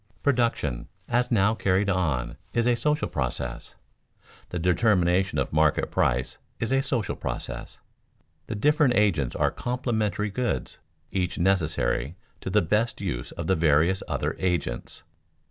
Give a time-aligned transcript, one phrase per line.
[0.23, 3.75] Production as now carried on is a social process;
[4.49, 7.77] the determination of market price is a social process.
[8.47, 10.79] The different agents are complementary goods,
[11.11, 15.03] each necessary to the best use of the various other agents.